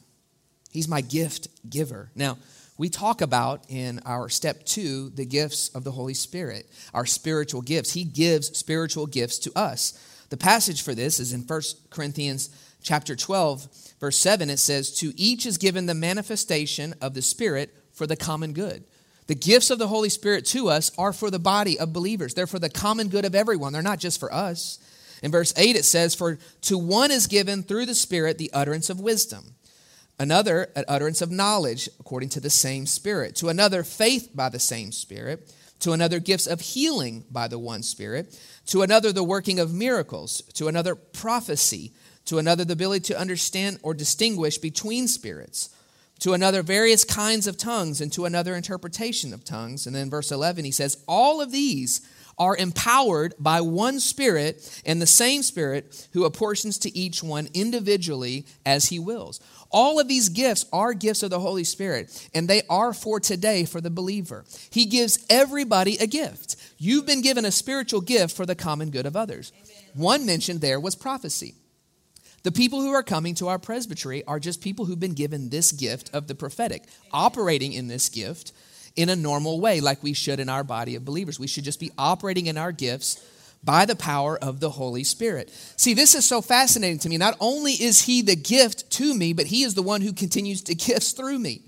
[0.71, 2.11] He's my gift giver.
[2.15, 2.37] Now,
[2.79, 7.61] we talk about in our step two the gifts of the Holy Spirit, our spiritual
[7.61, 7.91] gifts.
[7.91, 9.93] He gives spiritual gifts to us.
[10.29, 12.49] The passage for this is in 1 Corinthians
[12.81, 13.67] chapter 12,
[13.99, 14.49] verse 7.
[14.49, 18.83] It says, To each is given the manifestation of the Spirit for the common good.
[19.27, 22.33] The gifts of the Holy Spirit to us are for the body of believers.
[22.33, 23.73] They're for the common good of everyone.
[23.73, 24.79] They're not just for us.
[25.21, 28.89] In verse 8, it says, For to one is given through the Spirit the utterance
[28.89, 29.55] of wisdom,
[30.17, 34.59] another, an utterance of knowledge according to the same Spirit, to another, faith by the
[34.59, 39.59] same Spirit, to another, gifts of healing by the one Spirit, to another, the working
[39.59, 41.93] of miracles, to another, prophecy,
[42.25, 45.69] to another, the ability to understand or distinguish between spirits
[46.19, 49.87] to another various kinds of tongues, and to another interpretation of tongues.
[49.87, 52.01] And then verse 11, he says, All of these
[52.39, 58.45] are empowered by one Spirit, and the same Spirit who apportions to each one individually
[58.65, 59.39] as he wills.
[59.71, 63.65] All of these gifts are gifts of the Holy Spirit, and they are for today
[63.65, 64.45] for the believer.
[64.71, 66.55] He gives everybody a gift.
[66.77, 69.51] You've been given a spiritual gift for the common good of others.
[69.55, 69.65] Amen.
[69.93, 71.55] One mentioned there was prophecy.
[72.43, 75.71] The people who are coming to our presbytery are just people who've been given this
[75.73, 78.53] gift of the prophetic, operating in this gift
[78.99, 81.39] in a normal way, like we should in our body of believers.
[81.39, 83.25] We should just be operating in our gifts
[83.63, 85.49] by the power of the Holy Spirit.
[85.77, 87.17] See, this is so fascinating to me.
[87.17, 90.61] Not only is He the gift to me, but He is the one who continues
[90.63, 91.61] to gifts through me.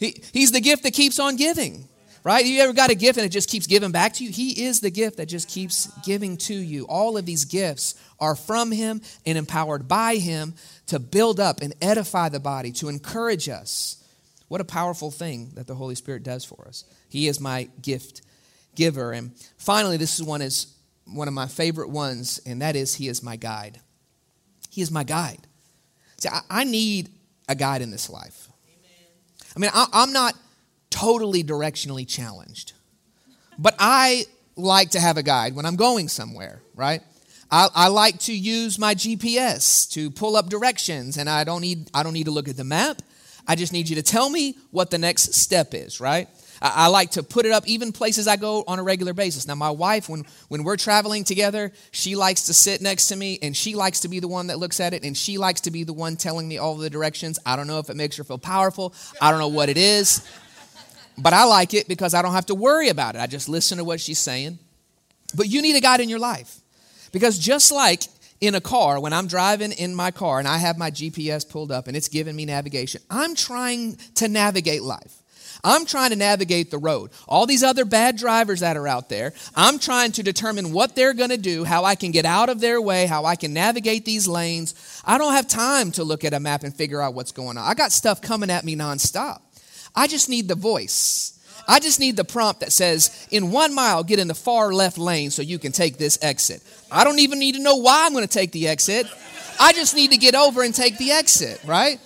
[0.00, 1.88] He, he's the gift that keeps on giving
[2.26, 2.44] right?
[2.44, 4.32] You ever got a gift and it just keeps giving back to you?
[4.32, 6.84] He is the gift that just keeps giving to you.
[6.88, 10.54] All of these gifts are from Him and empowered by Him
[10.88, 14.02] to build up and edify the body, to encourage us.
[14.48, 16.84] What a powerful thing that the Holy Spirit does for us.
[17.08, 18.22] He is my gift
[18.74, 19.12] giver.
[19.12, 23.08] And finally, this is one is one of my favorite ones, and that is He
[23.08, 23.80] is my guide.
[24.70, 25.46] He is my guide.
[26.18, 27.10] See, I, I need
[27.48, 28.48] a guide in this life.
[28.68, 29.08] Amen.
[29.56, 30.34] I mean, I, I'm not
[30.90, 32.72] totally directionally challenged.
[33.58, 37.02] But I like to have a guide when I'm going somewhere, right?
[37.50, 41.88] I, I, like to use my GPS to pull up directions, and I don't need
[41.94, 43.02] I don't need to look at the map.
[43.46, 46.28] I just need you to tell me what the next step is, right?
[46.60, 49.46] I, I like to put it up even places I go on a regular basis.
[49.46, 53.38] Now, my wife, when when we're traveling together, she likes to sit next to me,
[53.42, 55.70] and she likes to be the one that looks at it, and she likes to
[55.70, 57.38] be the one telling me all the directions.
[57.46, 58.94] I don't know if it makes her feel powerful.
[59.20, 60.26] I don't know what it is.
[61.18, 63.20] But I like it because I don't have to worry about it.
[63.20, 64.58] I just listen to what she's saying.
[65.34, 66.60] But you need a guide in your life.
[67.10, 68.02] Because just like
[68.40, 71.72] in a car, when I'm driving in my car and I have my GPS pulled
[71.72, 75.22] up and it's giving me navigation, I'm trying to navigate life.
[75.64, 77.10] I'm trying to navigate the road.
[77.26, 81.14] All these other bad drivers that are out there, I'm trying to determine what they're
[81.14, 84.04] going to do, how I can get out of their way, how I can navigate
[84.04, 85.02] these lanes.
[85.04, 87.64] I don't have time to look at a map and figure out what's going on.
[87.64, 89.40] I got stuff coming at me nonstop.
[89.94, 91.35] I just need the voice.
[91.68, 94.98] I just need the prompt that says, in one mile, get in the far left
[94.98, 96.62] lane so you can take this exit.
[96.90, 99.06] I don't even need to know why I'm going to take the exit.
[99.58, 101.98] I just need to get over and take the exit, right?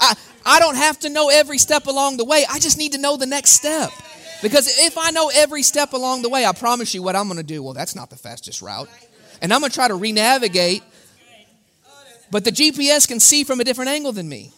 [0.00, 0.14] I,
[0.44, 2.44] I don't have to know every step along the way.
[2.50, 3.90] I just need to know the next step.
[4.42, 7.38] Because if I know every step along the way, I promise you what I'm going
[7.38, 7.62] to do.
[7.62, 8.88] Well, that's not the fastest route.
[9.40, 10.82] And I'm going to try to re navigate.
[12.30, 14.52] But the GPS can see from a different angle than me.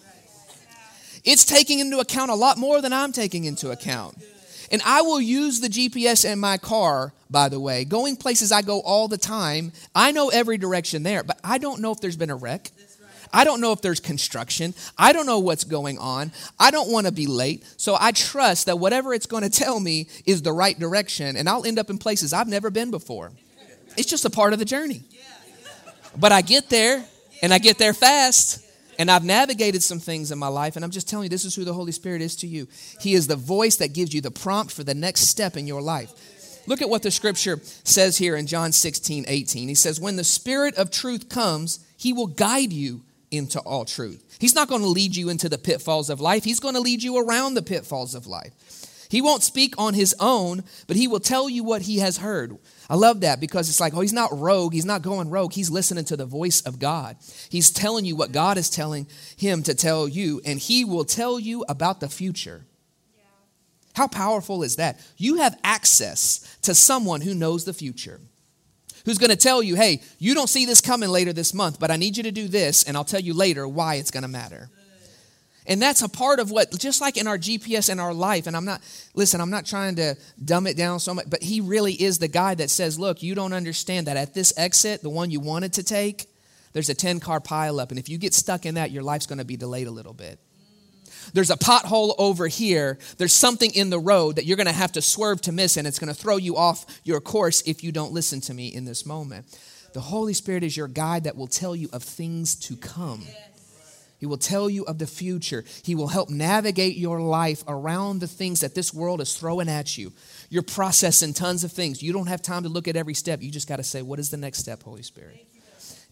[1.25, 4.17] It's taking into account a lot more than I'm taking into account.
[4.71, 8.63] And I will use the GPS in my car, by the way, going places I
[8.63, 9.73] go all the time.
[9.95, 12.71] I know every direction there, but I don't know if there's been a wreck.
[13.33, 14.75] I don't know if there's construction.
[14.97, 16.33] I don't know what's going on.
[16.59, 17.65] I don't want to be late.
[17.77, 21.49] So I trust that whatever it's going to tell me is the right direction, and
[21.49, 23.33] I'll end up in places I've never been before.
[23.97, 25.03] It's just a part of the journey.
[26.17, 27.05] But I get there,
[27.43, 28.65] and I get there fast.
[28.99, 31.55] And I've navigated some things in my life, and I'm just telling you, this is
[31.55, 32.67] who the Holy Spirit is to you.
[33.01, 35.81] He is the voice that gives you the prompt for the next step in your
[35.81, 36.13] life.
[36.67, 39.69] Look at what the scripture says here in John 16, 18.
[39.69, 44.37] He says, When the Spirit of truth comes, he will guide you into all truth.
[44.41, 47.03] He's not going to lead you into the pitfalls of life, he's going to lead
[47.03, 48.53] you around the pitfalls of life.
[49.11, 52.59] He won't speak on his own, but he will tell you what he has heard.
[52.91, 54.73] I love that because it's like, oh, he's not rogue.
[54.73, 55.53] He's not going rogue.
[55.53, 57.17] He's listening to the voice of God.
[57.51, 61.39] He's telling you what God is telling him to tell you, and he will tell
[61.39, 62.65] you about the future.
[63.95, 65.05] How powerful is that?
[65.17, 68.21] You have access to someone who knows the future,
[69.05, 71.91] who's going to tell you, hey, you don't see this coming later this month, but
[71.91, 74.29] I need you to do this, and I'll tell you later why it's going to
[74.29, 74.71] matter.
[75.69, 78.57] And that's a part of what, just like in our GPS in our life, and
[78.57, 78.81] I'm not,
[79.15, 82.27] listen, I'm not trying to dumb it down so much, but he really is the
[82.27, 85.75] guy that says, look, you don't understand that at this exit, the one you wanted
[85.75, 86.27] to take,
[86.73, 87.91] there's a 10 car pileup.
[87.91, 90.15] And if you get stuck in that, your life's going to be delayed a little
[90.15, 90.39] bit.
[91.35, 92.99] There's a pothole over here.
[93.19, 95.87] There's something in the road that you're going to have to swerve to miss, and
[95.87, 98.87] it's going to throw you off your course if you don't listen to me in
[98.87, 99.47] this moment.
[99.93, 103.27] The Holy Spirit is your guide that will tell you of things to come.
[104.19, 105.65] He will tell you of the future.
[105.85, 109.97] He will help navigate your life around the things that this world is throwing at
[109.97, 110.13] you.
[110.51, 112.03] You're processing tons of things.
[112.03, 113.43] You don't have time to look at every step.
[113.43, 115.47] You just got to say, What is the next step, Holy Spirit?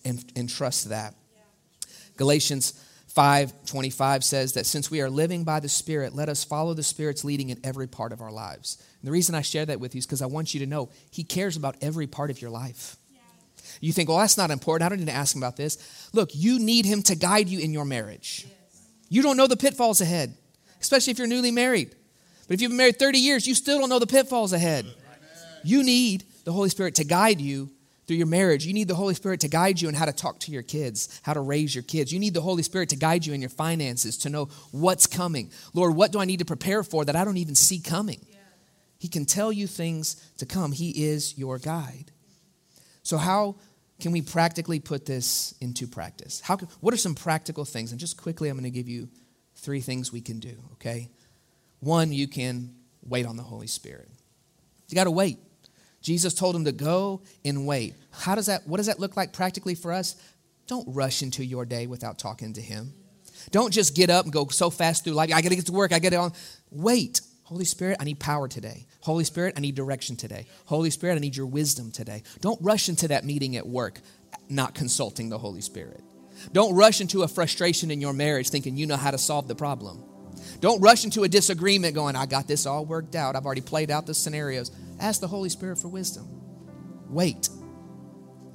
[0.05, 1.15] And, and trust that.
[2.17, 2.81] Galatians
[3.17, 7.25] 5:25 says that since we are living by the Spirit, let us follow the Spirit's
[7.25, 8.77] leading in every part of our lives.
[9.01, 10.91] And the reason I share that with you is because I want you to know
[11.11, 12.99] He cares about every part of your life.
[13.81, 14.87] You think, well, that's not important.
[14.87, 16.11] I don't need to ask him about this.
[16.13, 18.47] Look, you need him to guide you in your marriage.
[19.09, 20.37] You don't know the pitfalls ahead,
[20.81, 21.95] especially if you're newly married.
[22.47, 24.87] But if you've been married 30 years, you still don't know the pitfalls ahead.
[25.65, 27.71] You need the Holy Spirit to guide you
[28.07, 28.65] through your marriage.
[28.65, 31.21] You need the Holy Spirit to guide you in how to talk to your kids,
[31.25, 32.13] how to raise your kids.
[32.13, 35.51] You need the Holy Spirit to guide you in your finances, to know what's coming.
[35.75, 38.25] Lord, what do I need to prepare for that I don't even see coming?
[38.99, 40.73] He can tell you things to come.
[40.73, 42.13] He is your guide.
[43.03, 43.57] So, how
[44.01, 46.41] can we practically put this into practice?
[46.41, 47.93] How can, what are some practical things?
[47.93, 49.09] And just quickly, I'm going to give you
[49.55, 51.11] three things we can do, okay?
[51.81, 54.09] One, you can wait on the Holy Spirit.
[54.89, 55.39] You got to wait.
[56.03, 57.95] Jesus told him to go and wait.
[58.13, 60.15] How does that what does that look like practically for us?
[60.69, 62.93] Don't rush into your day without talking to him.
[63.51, 65.31] Don't just get up and go so fast through life.
[65.33, 65.93] I got to get to work.
[65.93, 66.33] I get it on.
[66.71, 67.21] Wait.
[67.47, 68.89] Holy Spirit, I need power today.
[69.03, 70.47] Holy Spirit, I need direction today.
[70.65, 72.25] Holy Spirit, I need your wisdom today.
[72.41, 74.01] Don't rush into that meeting at work
[74.49, 76.03] not consulting the Holy Spirit.
[76.53, 79.55] Don't rush into a frustration in your marriage thinking you know how to solve the
[79.55, 80.03] problem.
[80.59, 83.37] Don't rush into a disagreement going, I got this all worked out.
[83.37, 84.73] I've already played out the scenarios.
[84.99, 86.27] Ask the Holy Spirit for wisdom.
[87.09, 87.49] Wait.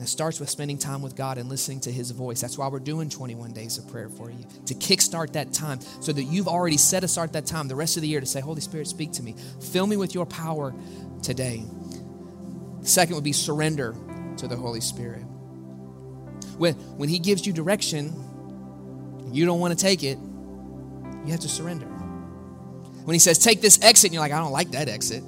[0.02, 2.42] It starts with spending time with God and listening to His voice.
[2.42, 6.12] That's why we're doing 21 days of prayer for you to kickstart that time so
[6.12, 8.62] that you've already set aside that time the rest of the year to say, Holy
[8.62, 9.36] Spirit, speak to me.
[9.72, 10.74] Fill me with your power
[11.22, 11.64] today.
[12.82, 13.96] second would be surrender
[14.38, 15.22] to the Holy Spirit.
[16.58, 18.12] When, when He gives you direction,
[19.32, 20.18] you don't want to take it,
[21.26, 21.86] you have to surrender.
[21.86, 25.24] When He says, take this exit, and you're like, I don't like that exit,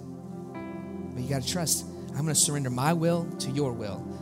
[1.13, 1.85] but you got to trust.
[2.09, 4.12] I'm going to surrender my will to your will.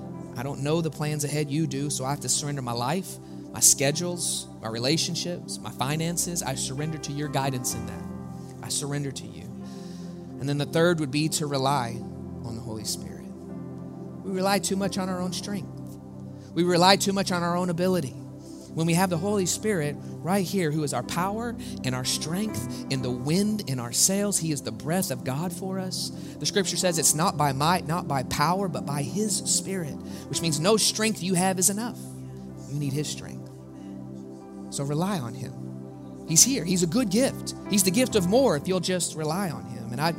[0.42, 3.20] I don't know the plans ahead you do, so I have to surrender my life,
[3.52, 6.42] my schedules, my relationships, my finances.
[6.42, 8.04] I surrender to your guidance in that.
[8.64, 9.44] I surrender to you.
[10.40, 11.90] And then the third would be to rely
[12.44, 13.28] on the Holy Spirit.
[14.24, 15.70] We rely too much on our own strength,
[16.56, 18.16] we rely too much on our own ability
[18.74, 22.86] when we have the Holy Spirit right here, who is our power and our strength
[22.92, 26.10] and the wind in our sails, He is the breath of God for us.
[26.40, 29.96] The scripture says it's not by might, not by power, but by His Spirit,
[30.30, 31.98] which means no strength you have is enough.
[32.70, 33.50] You need His strength.
[34.70, 36.26] So rely on Him.
[36.30, 36.64] He's here.
[36.64, 37.54] He's a good gift.
[37.70, 39.92] He's the gift of more if you'll just rely on Him.
[39.92, 40.14] And I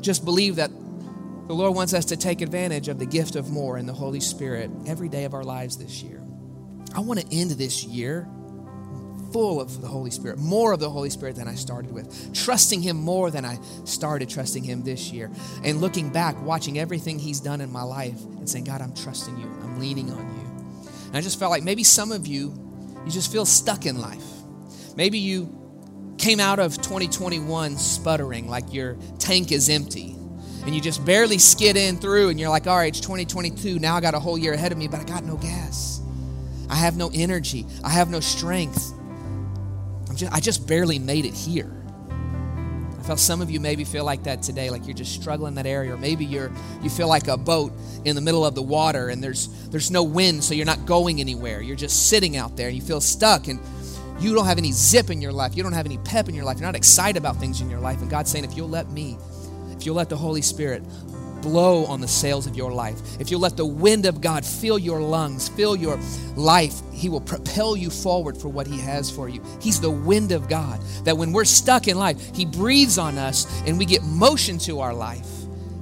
[0.00, 3.78] just believe that the Lord wants us to take advantage of the gift of more
[3.78, 6.22] in the Holy Spirit every day of our lives this year.
[6.94, 8.28] I want to end this year
[9.32, 12.80] full of the Holy Spirit, more of the Holy Spirit than I started with, trusting
[12.80, 15.30] Him more than I started trusting Him this year,
[15.62, 19.36] and looking back, watching everything He's done in my life, and saying, God, I'm trusting
[19.38, 20.88] you, I'm leaning on you.
[21.08, 22.54] And I just felt like maybe some of you,
[23.04, 24.24] you just feel stuck in life.
[24.96, 25.54] Maybe you
[26.18, 30.14] came out of 2021 sputtering, like your tank is empty.
[30.64, 33.78] And you just barely skid in through, and you're like, all right, it's 2022.
[33.78, 35.97] Now I got a whole year ahead of me, but I got no gas.
[36.68, 37.66] I have no energy.
[37.84, 38.92] I have no strength.
[40.14, 41.72] Just, i just barely made it here.
[42.98, 45.54] I felt some of you maybe feel like that today, like you're just struggling in
[45.54, 46.50] that area, or maybe you're
[46.82, 47.72] you feel like a boat
[48.04, 51.20] in the middle of the water and there's there's no wind, so you're not going
[51.20, 51.60] anywhere.
[51.62, 53.60] You're just sitting out there and you feel stuck and
[54.18, 55.56] you don't have any zip in your life.
[55.56, 56.58] You don't have any pep in your life.
[56.58, 58.00] You're not excited about things in your life.
[58.00, 59.16] And God's saying, if you'll let me,
[59.70, 60.82] if you'll let the Holy Spirit
[61.40, 64.78] blow on the sails of your life, if you let the wind of God fill
[64.78, 65.98] your lungs, fill your
[66.36, 69.42] life, He will propel you forward for what He has for you.
[69.60, 73.46] He's the wind of God that when we're stuck in life, He breathes on us
[73.66, 75.26] and we get motion to our life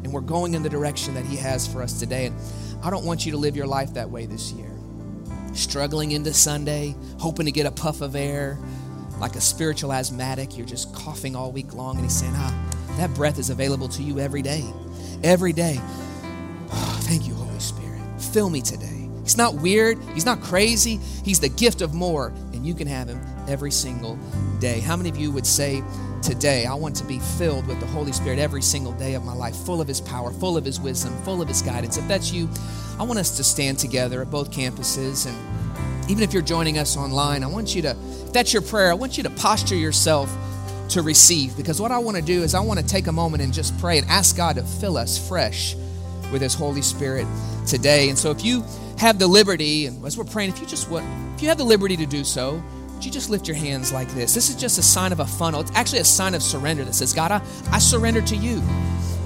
[0.04, 2.26] and we're going in the direction that He has for us today.
[2.26, 2.36] And
[2.82, 4.70] I don't want you to live your life that way this year.
[5.52, 8.58] Struggling into Sunday, hoping to get a puff of air,
[9.18, 13.12] like a spiritual asthmatic, you're just coughing all week long, and He's saying, Ah, that
[13.14, 14.64] breath is available to you every day
[15.22, 15.78] every day.
[15.78, 18.00] Oh, thank you, Holy Spirit.
[18.32, 19.08] Fill me today.
[19.22, 19.98] He's not weird.
[20.14, 20.96] He's not crazy.
[21.24, 24.16] He's the gift of more, and you can have him every single
[24.60, 24.80] day.
[24.80, 25.82] How many of you would say
[26.22, 29.34] today, I want to be filled with the Holy Spirit every single day of my
[29.34, 31.96] life, full of his power, full of his wisdom, full of his guidance?
[31.96, 32.48] If that's you,
[32.98, 35.26] I want us to stand together at both campuses.
[35.26, 37.96] And even if you're joining us online, I want you to,
[38.26, 40.32] if that's your prayer, I want you to posture yourself
[40.90, 41.56] to receive.
[41.56, 43.78] Because what I want to do is I want to take a moment and just
[43.78, 45.74] pray and ask God to fill us fresh
[46.32, 47.26] with His Holy Spirit
[47.66, 48.08] today.
[48.08, 48.64] And so if you
[48.98, 51.64] have the liberty, and as we're praying, if you just would, if you have the
[51.64, 52.62] liberty to do so,
[52.94, 54.34] would you just lift your hands like this?
[54.34, 55.60] This is just a sign of a funnel.
[55.60, 58.62] It's actually a sign of surrender that says, God, I, I surrender to you.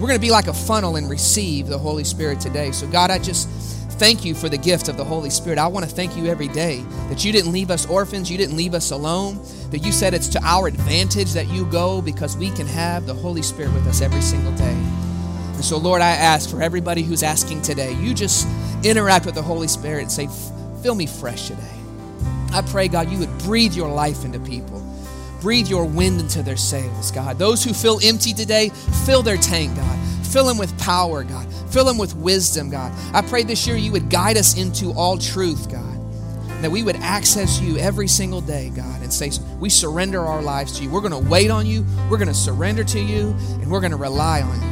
[0.01, 2.73] We're going to be like a funnel and receive the Holy Spirit today.
[2.73, 3.49] So, God, I just
[4.01, 5.59] thank you for the gift of the Holy Spirit.
[5.59, 8.57] I want to thank you every day that you didn't leave us orphans, you didn't
[8.57, 9.39] leave us alone,
[9.73, 13.13] that you said it's to our advantage that you go because we can have the
[13.13, 14.73] Holy Spirit with us every single day.
[14.73, 18.49] And so, Lord, I ask for everybody who's asking today, you just
[18.83, 20.29] interact with the Holy Spirit and say,
[20.83, 21.77] Fill me fresh today.
[22.55, 24.83] I pray, God, you would breathe your life into people.
[25.43, 27.39] Breathe your wind into their sails, God.
[27.39, 28.71] Those who feel empty today,
[29.05, 29.99] fill their tank, God.
[30.31, 31.53] Fill him with power, God.
[31.71, 32.93] Fill him with wisdom, God.
[33.15, 35.87] I pray this year you would guide us into all truth, God.
[36.63, 40.79] That we would access you every single day, God, and say, We surrender our lives
[40.79, 40.91] to you.
[40.91, 43.93] We're going to wait on you, we're going to surrender to you, and we're going
[43.93, 44.71] to rely on you.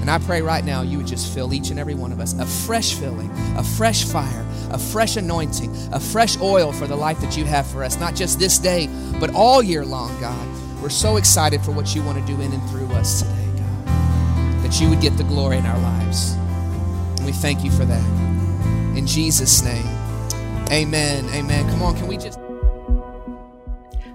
[0.00, 2.32] And I pray right now you would just fill each and every one of us
[2.32, 7.20] a fresh filling, a fresh fire, a fresh anointing, a fresh oil for the life
[7.20, 8.88] that you have for us, not just this day,
[9.20, 10.48] but all year long, God.
[10.82, 13.41] We're so excited for what you want to do in and through us today.
[14.72, 16.32] That you would get the glory in our lives.
[17.18, 18.02] And we thank you for that.
[18.96, 19.84] In Jesus' name,
[20.70, 21.26] amen.
[21.34, 21.68] Amen.
[21.68, 22.41] Come on, can we just.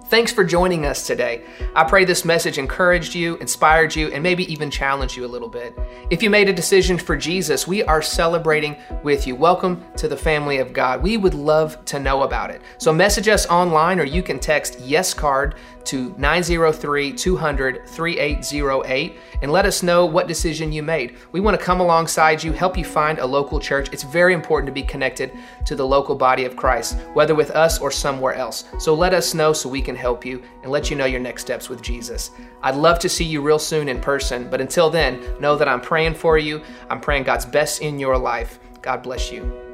[0.10, 1.44] Thanks for joining us today.
[1.76, 5.50] I pray this message encouraged you, inspired you, and maybe even challenged you a little
[5.50, 5.78] bit.
[6.10, 9.36] If you made a decision for Jesus, we are celebrating with you.
[9.36, 11.04] Welcome to the family of God.
[11.04, 12.62] We would love to know about it.
[12.78, 15.56] So message us online or you can text yes card
[15.88, 21.16] to 903 200 3808 and let us know what decision you made.
[21.32, 23.90] We want to come alongside you, help you find a local church.
[23.94, 25.32] It's very important to be connected
[25.66, 28.66] to the local body of Christ, whether with us or somewhere else.
[28.80, 31.42] So let us know so we can help you and let you know your next
[31.42, 32.32] steps with Jesus.
[32.62, 35.82] I'd love to see you real soon in person, but until then, know that I'm
[35.82, 36.62] praying for you.
[36.90, 38.60] I'm praying God's best in your life.
[38.82, 39.67] God bless you.